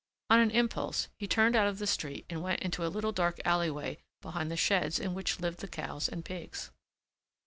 On 0.31 0.39
an 0.39 0.49
impulse 0.49 1.09
he 1.15 1.27
turned 1.27 1.55
out 1.55 1.67
of 1.67 1.77
the 1.77 1.85
street 1.85 2.25
and 2.27 2.41
went 2.41 2.61
into 2.61 2.83
a 2.83 2.89
little 2.89 3.11
dark 3.11 3.39
alleyway 3.45 3.99
behind 4.19 4.49
the 4.49 4.57
sheds 4.57 4.97
in 4.99 5.13
which 5.13 5.39
lived 5.39 5.59
the 5.59 5.67
cows 5.67 6.09
and 6.09 6.25
pigs. 6.25 6.71